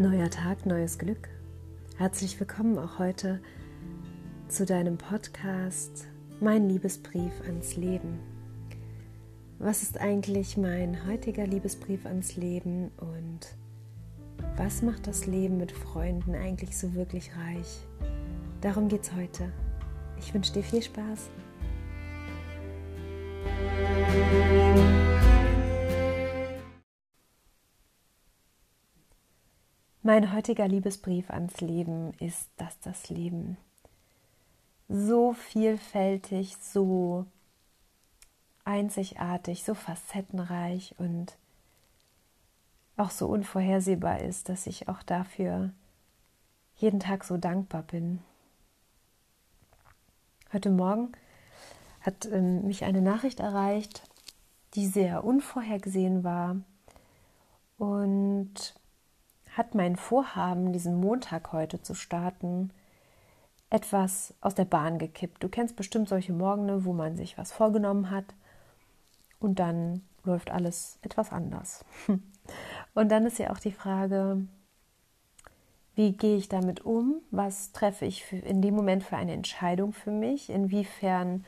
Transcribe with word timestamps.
Neuer 0.00 0.30
Tag, 0.30 0.64
neues 0.64 0.96
Glück. 0.96 1.28
Herzlich 1.98 2.40
willkommen 2.40 2.78
auch 2.78 2.98
heute 2.98 3.38
zu 4.48 4.64
deinem 4.64 4.96
Podcast 4.96 6.08
Mein 6.40 6.70
Liebesbrief 6.70 7.42
ans 7.44 7.76
Leben. 7.76 8.18
Was 9.58 9.82
ist 9.82 10.00
eigentlich 10.00 10.56
mein 10.56 11.06
heutiger 11.06 11.46
Liebesbrief 11.46 12.06
ans 12.06 12.36
Leben 12.36 12.90
und 12.96 13.40
was 14.56 14.80
macht 14.80 15.06
das 15.06 15.26
Leben 15.26 15.58
mit 15.58 15.70
Freunden 15.70 16.34
eigentlich 16.34 16.78
so 16.78 16.94
wirklich 16.94 17.32
reich? 17.36 17.86
Darum 18.62 18.88
geht's 18.88 19.12
heute. 19.14 19.52
Ich 20.18 20.32
wünsche 20.32 20.54
dir 20.54 20.62
viel 20.62 20.80
Spaß. 20.80 21.28
Mein 30.12 30.32
heutiger 30.32 30.66
Liebesbrief 30.66 31.30
ans 31.30 31.60
Leben 31.60 32.14
ist, 32.14 32.50
dass 32.56 32.80
das 32.80 33.10
Leben 33.10 33.56
so 34.88 35.34
vielfältig, 35.34 36.56
so 36.56 37.26
einzigartig, 38.64 39.62
so 39.62 39.74
facettenreich 39.74 40.96
und 40.98 41.36
auch 42.96 43.10
so 43.10 43.28
unvorhersehbar 43.28 44.18
ist, 44.18 44.48
dass 44.48 44.66
ich 44.66 44.88
auch 44.88 45.04
dafür 45.04 45.70
jeden 46.74 46.98
Tag 46.98 47.22
so 47.22 47.36
dankbar 47.36 47.84
bin. 47.84 48.18
Heute 50.52 50.70
Morgen 50.70 51.12
hat 52.00 52.26
ähm, 52.26 52.66
mich 52.66 52.82
eine 52.82 53.00
Nachricht 53.00 53.38
erreicht, 53.38 54.02
die 54.74 54.88
sehr 54.88 55.22
unvorhergesehen 55.22 56.24
war 56.24 56.56
und 57.78 58.74
hat 59.56 59.74
mein 59.74 59.96
Vorhaben, 59.96 60.72
diesen 60.72 61.00
Montag 61.00 61.52
heute 61.52 61.82
zu 61.82 61.94
starten, 61.94 62.70
etwas 63.70 64.34
aus 64.40 64.54
der 64.54 64.64
Bahn 64.64 64.98
gekippt. 64.98 65.42
Du 65.42 65.48
kennst 65.48 65.76
bestimmt 65.76 66.08
solche 66.08 66.32
Morgene, 66.32 66.84
wo 66.84 66.92
man 66.92 67.16
sich 67.16 67.38
was 67.38 67.52
vorgenommen 67.52 68.10
hat 68.10 68.34
und 69.38 69.58
dann 69.58 70.02
läuft 70.24 70.50
alles 70.50 70.98
etwas 71.02 71.32
anders. 71.32 71.84
Und 72.94 73.10
dann 73.10 73.26
ist 73.26 73.38
ja 73.38 73.52
auch 73.52 73.58
die 73.58 73.72
Frage, 73.72 74.44
wie 75.94 76.12
gehe 76.12 76.36
ich 76.36 76.48
damit 76.48 76.84
um? 76.84 77.20
Was 77.30 77.72
treffe 77.72 78.06
ich 78.06 78.32
in 78.32 78.60
dem 78.60 78.74
Moment 78.74 79.04
für 79.04 79.16
eine 79.16 79.32
Entscheidung 79.32 79.92
für 79.92 80.10
mich? 80.10 80.50
Inwiefern 80.50 81.44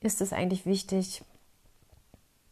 ist 0.00 0.20
es 0.20 0.32
eigentlich 0.32 0.66
wichtig, 0.66 1.24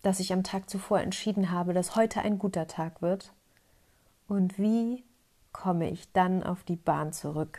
dass 0.03 0.21
ich 0.21 0.33
am 0.33 0.43
Tag 0.43 0.69
zuvor 0.69 1.01
entschieden 1.01 1.51
habe, 1.51 1.73
dass 1.73 1.97
heute 1.97 2.23
ein 2.23 2.39
guter 2.39 2.67
Tag 2.67 3.03
wird? 3.03 3.33
Und 4.29 4.59
wie 4.59 5.05
komme 5.53 5.91
ich 5.91 6.13
dann 6.13 6.43
auf 6.43 6.65
die 6.65 6.77
Bahn 6.77 7.13
zurück, 7.13 7.59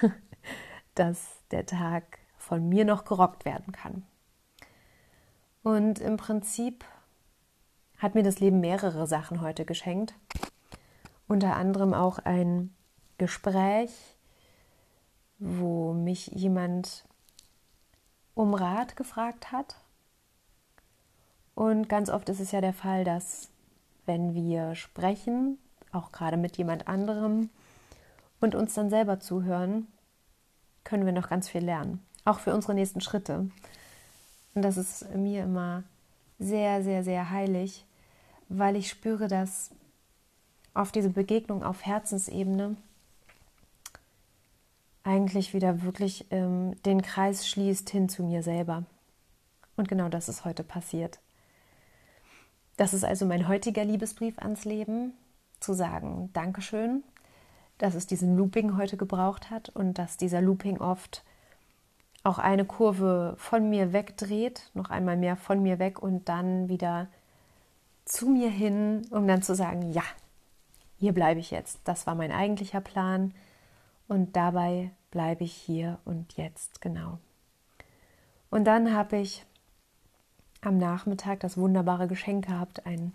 dass 0.94 1.26
der 1.50 1.66
Tag 1.66 2.18
von 2.36 2.68
mir 2.68 2.84
noch 2.84 3.04
gerockt 3.04 3.44
werden 3.44 3.72
kann? 3.72 4.04
Und 5.62 6.00
im 6.00 6.16
Prinzip 6.16 6.84
hat 7.98 8.16
mir 8.16 8.24
das 8.24 8.40
Leben 8.40 8.60
mehrere 8.60 9.06
Sachen 9.06 9.40
heute 9.40 9.64
geschenkt. 9.64 10.14
Unter 11.28 11.56
anderem 11.56 11.94
auch 11.94 12.18
ein 12.18 12.74
Gespräch, 13.16 13.90
wo 15.38 15.92
mich 15.92 16.26
jemand 16.28 17.04
um 18.34 18.54
Rat 18.54 18.96
gefragt 18.96 19.52
hat. 19.52 19.76
Und 21.54 21.88
ganz 21.88 22.10
oft 22.10 22.28
ist 22.28 22.40
es 22.40 22.50
ja 22.50 22.60
der 22.60 22.72
Fall, 22.72 23.04
dass 23.04 23.50
wenn 24.04 24.34
wir 24.34 24.74
sprechen, 24.74 25.58
auch 25.92 26.12
gerade 26.12 26.36
mit 26.36 26.56
jemand 26.56 26.88
anderem 26.88 27.50
und 28.40 28.54
uns 28.54 28.74
dann 28.74 28.90
selber 28.90 29.20
zuhören, 29.20 29.86
können 30.84 31.06
wir 31.06 31.12
noch 31.12 31.28
ganz 31.28 31.48
viel 31.48 31.64
lernen, 31.64 32.04
auch 32.24 32.40
für 32.40 32.54
unsere 32.54 32.74
nächsten 32.74 33.00
Schritte. 33.00 33.50
Und 34.54 34.62
das 34.62 34.76
ist 34.76 35.14
mir 35.14 35.44
immer 35.44 35.84
sehr, 36.38 36.82
sehr, 36.82 37.04
sehr 37.04 37.30
heilig, 37.30 37.84
weil 38.48 38.76
ich 38.76 38.88
spüre, 38.88 39.28
dass 39.28 39.70
auf 40.74 40.92
diese 40.92 41.10
Begegnung 41.10 41.62
auf 41.62 41.84
Herzensebene 41.84 42.76
eigentlich 45.04 45.52
wieder 45.52 45.82
wirklich 45.82 46.26
ähm, 46.30 46.80
den 46.84 47.02
Kreis 47.02 47.48
schließt 47.48 47.90
hin 47.90 48.08
zu 48.08 48.22
mir 48.22 48.42
selber. 48.42 48.84
Und 49.76 49.88
genau 49.88 50.08
das 50.08 50.28
ist 50.28 50.44
heute 50.44 50.62
passiert. 50.62 51.18
Das 52.76 52.94
ist 52.94 53.04
also 53.04 53.26
mein 53.26 53.48
heutiger 53.48 53.84
Liebesbrief 53.84 54.38
ans 54.38 54.64
Leben 54.64 55.12
zu 55.62 55.74
sagen, 55.74 56.30
Dankeschön, 56.32 57.02
dass 57.78 57.94
es 57.94 58.06
diesen 58.06 58.36
Looping 58.36 58.76
heute 58.76 58.96
gebraucht 58.96 59.50
hat 59.50 59.68
und 59.70 59.98
dass 59.98 60.16
dieser 60.16 60.40
Looping 60.40 60.78
oft 60.78 61.24
auch 62.24 62.38
eine 62.38 62.64
Kurve 62.64 63.34
von 63.38 63.68
mir 63.68 63.92
wegdreht, 63.92 64.70
noch 64.74 64.90
einmal 64.90 65.16
mehr 65.16 65.36
von 65.36 65.62
mir 65.62 65.78
weg 65.78 66.00
und 66.00 66.28
dann 66.28 66.68
wieder 66.68 67.08
zu 68.04 68.28
mir 68.28 68.50
hin, 68.50 69.02
um 69.10 69.26
dann 69.26 69.42
zu 69.42 69.54
sagen, 69.54 69.92
ja, 69.92 70.04
hier 70.98 71.12
bleibe 71.12 71.40
ich 71.40 71.50
jetzt. 71.50 71.80
Das 71.84 72.06
war 72.06 72.14
mein 72.14 72.30
eigentlicher 72.30 72.80
Plan 72.80 73.34
und 74.06 74.36
dabei 74.36 74.90
bleibe 75.10 75.44
ich 75.44 75.52
hier 75.52 75.98
und 76.04 76.36
jetzt 76.36 76.80
genau. 76.80 77.18
Und 78.50 78.64
dann 78.64 78.94
habe 78.94 79.16
ich 79.16 79.44
am 80.60 80.78
Nachmittag 80.78 81.40
das 81.40 81.56
wunderbare 81.56 82.06
Geschenk 82.06 82.46
gehabt, 82.46 82.86
ein 82.86 83.12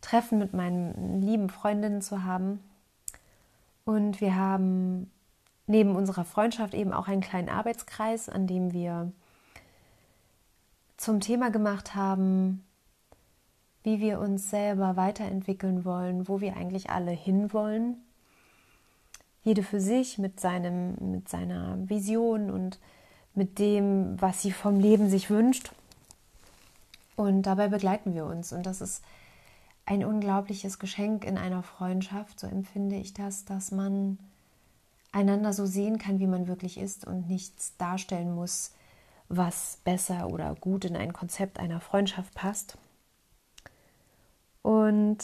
Treffen 0.00 0.38
mit 0.38 0.52
meinen 0.52 1.20
lieben 1.20 1.50
Freundinnen 1.50 2.02
zu 2.02 2.24
haben. 2.24 2.60
Und 3.84 4.20
wir 4.20 4.36
haben 4.36 5.10
neben 5.66 5.96
unserer 5.96 6.24
Freundschaft 6.24 6.74
eben 6.74 6.92
auch 6.92 7.08
einen 7.08 7.20
kleinen 7.20 7.48
Arbeitskreis, 7.48 8.28
an 8.28 8.46
dem 8.46 8.72
wir 8.72 9.12
zum 10.96 11.20
Thema 11.20 11.50
gemacht 11.50 11.94
haben, 11.94 12.64
wie 13.82 14.00
wir 14.00 14.20
uns 14.20 14.50
selber 14.50 14.96
weiterentwickeln 14.96 15.84
wollen, 15.84 16.28
wo 16.28 16.40
wir 16.40 16.56
eigentlich 16.56 16.90
alle 16.90 17.12
hinwollen. 17.12 17.96
Jede 19.42 19.62
für 19.62 19.80
sich 19.80 20.18
mit, 20.18 20.38
seinem, 20.38 20.96
mit 21.12 21.28
seiner 21.28 21.78
Vision 21.88 22.50
und 22.50 22.78
mit 23.34 23.58
dem, 23.58 24.20
was 24.20 24.42
sie 24.42 24.52
vom 24.52 24.78
Leben 24.78 25.08
sich 25.08 25.30
wünscht. 25.30 25.72
Und 27.16 27.42
dabei 27.42 27.68
begleiten 27.68 28.14
wir 28.14 28.26
uns. 28.26 28.52
Und 28.52 28.66
das 28.66 28.82
ist 28.82 29.02
ein 29.86 30.04
unglaubliches 30.04 30.78
Geschenk 30.78 31.24
in 31.24 31.36
einer 31.38 31.62
Freundschaft, 31.62 32.40
so 32.40 32.46
empfinde 32.46 32.96
ich 32.96 33.14
das, 33.14 33.44
dass 33.44 33.72
man 33.72 34.18
einander 35.12 35.52
so 35.52 35.66
sehen 35.66 35.98
kann, 35.98 36.20
wie 36.20 36.26
man 36.26 36.46
wirklich 36.46 36.78
ist 36.78 37.06
und 37.06 37.28
nichts 37.28 37.76
darstellen 37.76 38.34
muss, 38.34 38.72
was 39.28 39.78
besser 39.84 40.28
oder 40.28 40.54
gut 40.54 40.84
in 40.84 40.96
ein 40.96 41.12
Konzept 41.12 41.58
einer 41.58 41.80
Freundschaft 41.80 42.34
passt. 42.34 42.78
Und 44.62 45.18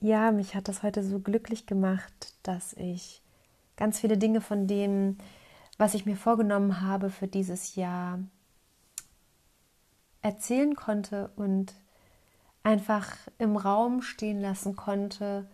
ja, 0.00 0.32
mich 0.32 0.54
hat 0.54 0.68
das 0.68 0.82
heute 0.82 1.02
so 1.02 1.20
glücklich 1.20 1.66
gemacht, 1.66 2.34
dass 2.42 2.72
ich 2.74 3.22
ganz 3.76 4.00
viele 4.00 4.18
Dinge 4.18 4.40
von 4.40 4.66
dem, 4.66 5.18
was 5.78 5.94
ich 5.94 6.06
mir 6.06 6.16
vorgenommen 6.16 6.80
habe 6.80 7.10
für 7.10 7.26
dieses 7.26 7.74
Jahr, 7.76 8.18
erzählen 10.22 10.74
konnte 10.74 11.30
und 11.36 11.74
einfach 12.62 13.16
im 13.38 13.56
Raum 13.56 14.02
stehen 14.02 14.40
lassen 14.40 14.76
konnte 14.76 15.46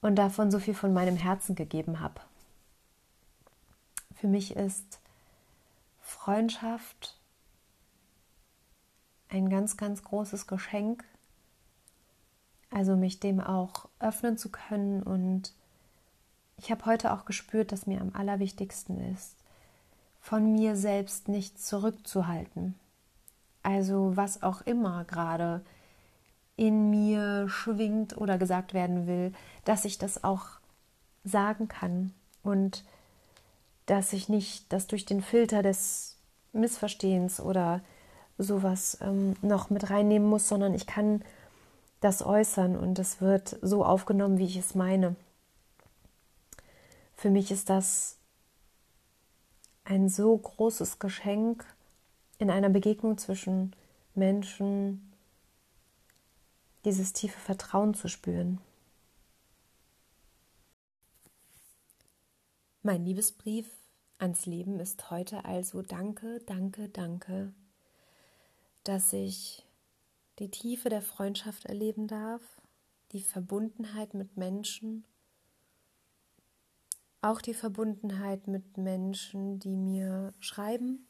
und 0.00 0.16
davon 0.16 0.50
so 0.50 0.58
viel 0.58 0.74
von 0.74 0.92
meinem 0.92 1.16
Herzen 1.16 1.54
gegeben 1.54 2.00
habe. 2.00 2.20
Für 4.14 4.28
mich 4.28 4.54
ist 4.56 5.00
Freundschaft 6.00 7.18
ein 9.32 9.48
ganz, 9.48 9.76
ganz 9.76 10.02
großes 10.02 10.46
Geschenk. 10.46 11.04
Also 12.70 12.96
mich 12.96 13.20
dem 13.20 13.40
auch 13.40 13.88
öffnen 13.98 14.38
zu 14.38 14.50
können. 14.50 15.02
Und 15.02 15.52
ich 16.56 16.70
habe 16.70 16.84
heute 16.86 17.12
auch 17.12 17.24
gespürt, 17.24 17.72
dass 17.72 17.86
mir 17.86 18.00
am 18.00 18.14
allerwichtigsten 18.14 19.12
ist, 19.12 19.36
von 20.20 20.52
mir 20.52 20.76
selbst 20.76 21.28
nichts 21.28 21.66
zurückzuhalten. 21.66 22.74
Also 23.62 24.16
was 24.16 24.42
auch 24.42 24.62
immer 24.62 25.04
gerade 25.04 25.62
in 26.56 26.90
mir 26.90 27.48
schwingt 27.48 28.16
oder 28.16 28.38
gesagt 28.38 28.74
werden 28.74 29.06
will, 29.06 29.32
dass 29.64 29.84
ich 29.84 29.98
das 29.98 30.24
auch 30.24 30.46
sagen 31.24 31.68
kann 31.68 32.12
und 32.42 32.84
dass 33.86 34.12
ich 34.12 34.28
nicht 34.28 34.72
das 34.72 34.86
durch 34.86 35.04
den 35.04 35.22
Filter 35.22 35.62
des 35.62 36.16
Missverstehens 36.52 37.40
oder 37.40 37.80
sowas 38.38 38.98
ähm, 39.00 39.36
noch 39.42 39.70
mit 39.70 39.90
reinnehmen 39.90 40.28
muss, 40.28 40.48
sondern 40.48 40.74
ich 40.74 40.86
kann 40.86 41.22
das 42.00 42.22
äußern 42.24 42.76
und 42.76 42.98
es 42.98 43.20
wird 43.20 43.56
so 43.62 43.84
aufgenommen, 43.84 44.38
wie 44.38 44.46
ich 44.46 44.56
es 44.56 44.74
meine. 44.74 45.14
Für 47.14 47.30
mich 47.30 47.50
ist 47.50 47.70
das 47.70 48.16
ein 49.84 50.08
so 50.08 50.36
großes 50.36 50.98
Geschenk, 50.98 51.64
in 52.42 52.50
einer 52.50 52.70
Begegnung 52.70 53.18
zwischen 53.18 53.74
Menschen 54.16 55.12
dieses 56.84 57.12
tiefe 57.12 57.38
Vertrauen 57.38 57.94
zu 57.94 58.08
spüren. 58.08 58.60
Mein 62.82 63.04
Liebesbrief 63.04 63.70
ans 64.18 64.44
Leben 64.46 64.80
ist 64.80 65.08
heute 65.08 65.44
also 65.44 65.82
Danke, 65.82 66.40
danke, 66.44 66.88
danke, 66.88 67.54
dass 68.82 69.12
ich 69.12 69.64
die 70.40 70.50
Tiefe 70.50 70.88
der 70.88 71.02
Freundschaft 71.02 71.66
erleben 71.66 72.08
darf, 72.08 72.42
die 73.12 73.22
Verbundenheit 73.22 74.14
mit 74.14 74.36
Menschen, 74.36 75.04
auch 77.20 77.40
die 77.40 77.54
Verbundenheit 77.54 78.48
mit 78.48 78.78
Menschen, 78.78 79.60
die 79.60 79.76
mir 79.76 80.34
schreiben 80.40 81.06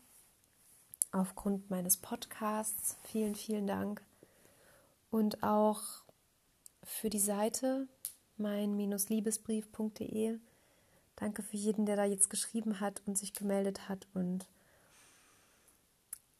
aufgrund 1.12 1.70
meines 1.70 1.96
Podcasts. 1.96 2.96
Vielen, 3.04 3.34
vielen 3.34 3.66
Dank. 3.66 4.02
Und 5.10 5.42
auch 5.42 5.82
für 6.82 7.10
die 7.10 7.20
Seite 7.20 7.86
mein-liebesbrief.de. 8.38 10.38
Danke 11.16 11.42
für 11.42 11.56
jeden, 11.56 11.86
der 11.86 11.96
da 11.96 12.04
jetzt 12.04 12.30
geschrieben 12.30 12.80
hat 12.80 13.02
und 13.06 13.16
sich 13.16 13.34
gemeldet 13.34 13.88
hat. 13.88 14.08
Und 14.14 14.48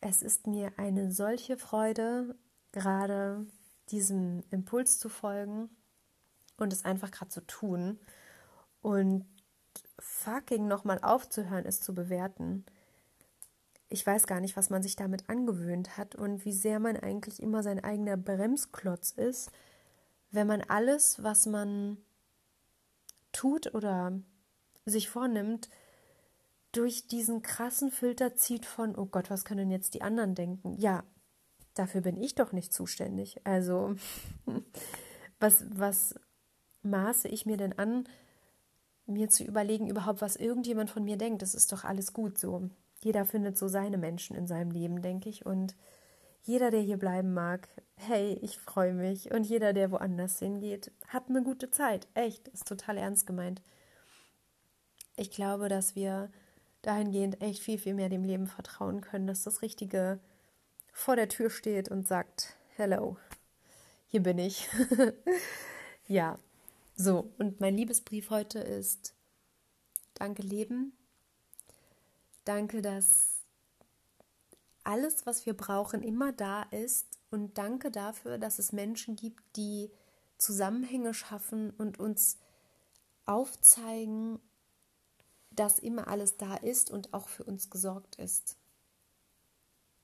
es 0.01 0.23
ist 0.23 0.47
mir 0.47 0.73
eine 0.79 1.13
solche 1.13 1.59
Freude, 1.59 2.35
gerade 2.73 3.47
diesem 3.91 4.43
Impuls 4.51 4.99
zu 4.99 5.09
folgen 5.09 5.69
und 6.57 6.73
es 6.73 6.85
einfach 6.85 7.11
gerade 7.11 7.31
zu 7.31 7.47
tun 7.47 8.01
und 8.81 9.27
fucking 9.99 10.67
nochmal 10.67 10.99
aufzuhören, 11.03 11.67
es 11.67 11.81
zu 11.81 11.95
bewerten. 11.95 12.65
Ich 13.93 14.07
weiß 14.07 14.27
gar 14.27 14.41
nicht, 14.41 14.57
was 14.57 14.71
man 14.71 14.83
sich 14.83 14.97
damit 14.97 15.29
angewöhnt 15.29 15.99
hat 15.99 16.15
und 16.15 16.45
wie 16.47 16.53
sehr 16.53 16.81
man 16.81 16.97
eigentlich 16.97 17.43
immer 17.43 17.63
sein 17.63 17.85
eigener 17.85 18.17
Bremsklotz 18.17 19.11
ist, 19.11 19.51
wenn 20.31 20.47
man 20.47 20.63
alles, 20.63 21.23
was 21.23 21.45
man 21.45 21.99
tut 23.33 23.75
oder 23.75 24.19
sich 24.87 25.11
vornimmt, 25.11 25.69
durch 26.73 27.07
diesen 27.07 27.43
krassen 27.43 27.91
Filter 27.91 28.35
zieht 28.35 28.65
von, 28.65 28.97
oh 28.97 29.05
Gott, 29.05 29.31
was 29.31 29.45
können 29.45 29.71
jetzt 29.71 29.93
die 29.93 30.01
anderen 30.01 30.35
denken? 30.35 30.75
Ja, 30.79 31.05
dafür 31.75 32.01
bin 32.01 32.17
ich 32.17 32.35
doch 32.35 32.53
nicht 32.53 32.73
zuständig. 32.73 33.43
Also, 33.45 33.95
was, 35.39 35.67
was 35.69 36.15
maße 36.83 37.29
ich 37.29 37.45
mir 37.45 37.59
denn 37.59 37.79
an, 37.79 38.09
mir 39.05 39.29
zu 39.29 39.45
überlegen, 39.45 39.87
überhaupt, 39.87 40.23
was 40.23 40.37
irgendjemand 40.37 40.89
von 40.89 41.05
mir 41.05 41.19
denkt? 41.19 41.43
Das 41.43 41.55
ist 41.55 41.73
doch 41.73 41.85
alles 41.85 42.15
gut 42.15 42.39
so. 42.39 42.71
Jeder 43.03 43.25
findet 43.25 43.59
so 43.59 43.69
seine 43.69 43.99
Menschen 43.99 44.37
in 44.37 44.47
seinem 44.47 44.71
Leben, 44.71 45.03
denke 45.03 45.29
ich. 45.29 45.45
Und 45.45 45.77
jeder, 46.43 46.71
der 46.71 46.81
hier 46.81 46.99
bleiben 46.99 47.35
mag, 47.35 47.69
hey, 47.97 48.39
ich 48.43 48.59
freue 48.59 48.95
mich. 48.95 49.33
Und 49.33 49.45
jeder, 49.45 49.73
der 49.73 49.91
woanders 49.91 50.39
hingeht, 50.39 50.93
hat 51.09 51.29
eine 51.29 51.43
gute 51.43 51.71
Zeit. 51.71 52.09
Echt, 52.15 52.49
ist 52.49 52.67
total 52.67 52.99
ernst 52.99 53.27
gemeint. 53.27 53.63
Ich 55.17 55.31
glaube, 55.31 55.69
dass 55.69 55.95
wir 55.95 56.31
dahingehend 56.83 57.41
echt 57.41 57.63
viel, 57.63 57.79
viel 57.79 57.95
mehr 57.95 58.09
dem 58.09 58.25
Leben 58.25 58.47
vertrauen 58.47 59.01
können, 59.01 59.27
dass 59.27 59.43
das 59.43 59.63
Richtige 59.63 60.19
vor 60.93 61.17
der 61.17 61.29
Tür 61.29 61.51
steht 61.51 61.89
und 61.89 62.07
sagt, 62.07 62.57
hello, 62.77 63.17
hier 64.09 64.23
bin 64.23 64.39
ich. 64.39 64.69
ja, 66.07 66.39
so, 66.97 67.33
und 67.39 67.61
mein 67.61 67.77
Liebesbrief 67.77 68.31
heute 68.31 68.59
ist, 68.59 69.15
danke 70.15 70.43
Leben, 70.43 70.93
danke, 72.45 72.83
dass 72.83 73.43
alles, 74.85 75.27
was 75.27 75.47
wir 75.47 75.55
brauchen, 75.55 76.03
immer 76.03 76.33
da 76.33 76.63
ist 76.65 77.07
und 77.31 77.57
danke 77.59 77.91
dafür, 77.91 78.39
dass 78.39 78.59
es 78.59 78.73
Menschen 78.73 79.17
gibt, 79.17 79.43
die 79.57 79.91
Zusammenhänge 80.39 81.15
schaffen 81.15 81.71
und 81.71 82.01
uns 82.01 82.39
aufzeigen, 83.27 84.41
dass 85.51 85.79
immer 85.79 86.09
alles 86.09 86.37
da 86.37 86.57
ist 86.57 86.91
und 86.91 87.15
auch 87.15 87.29
für 87.29 87.45
uns 87.45 87.71
gesorgt 87.71 88.17
ist. 88.17 88.57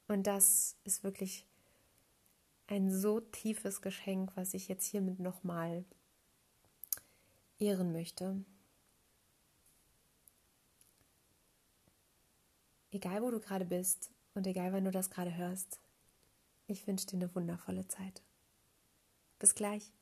Und 0.06 0.26
das 0.26 0.76
ist 0.84 1.02
wirklich 1.02 1.46
ein 2.66 2.90
so 2.90 3.20
tiefes 3.20 3.80
Geschenk, 3.80 4.30
was 4.36 4.54
ich 4.54 4.68
jetzt 4.68 4.84
hiermit 4.84 5.18
nochmal 5.18 5.84
ehren 7.58 7.92
möchte. 7.92 8.44
Egal 12.98 13.22
wo 13.22 13.30
du 13.30 13.38
gerade 13.38 13.64
bist 13.64 14.10
und 14.34 14.44
egal 14.48 14.72
wann 14.72 14.84
du 14.84 14.90
das 14.90 15.08
gerade 15.08 15.36
hörst, 15.36 15.78
ich 16.66 16.84
wünsche 16.88 17.06
dir 17.06 17.14
eine 17.14 17.32
wundervolle 17.32 17.86
Zeit. 17.86 18.24
Bis 19.38 19.54
gleich. 19.54 19.92